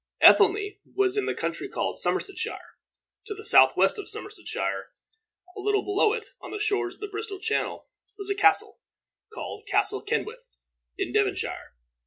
Ethelney 0.23 0.79
was 0.83 1.15
in 1.15 1.27
the 1.27 1.35
county 1.35 1.67
called 1.67 1.99
Somersetshire. 1.99 2.75
To 3.27 3.35
the 3.35 3.45
southwest 3.45 3.99
of 3.99 4.09
Somersetshire, 4.09 4.89
a 5.55 5.59
little 5.59 5.83
below 5.83 6.13
it, 6.13 6.31
on 6.41 6.49
the 6.49 6.57
shores 6.59 6.95
of 6.95 7.01
the 7.01 7.07
Bristol 7.07 7.39
Channel, 7.39 7.87
was 8.17 8.27
a 8.27 8.33
castle, 8.33 8.79
called 9.31 9.67
Castle 9.69 10.01
Kenwith, 10.01 10.47
in 10.97 11.13
Devonshire. 11.13 11.75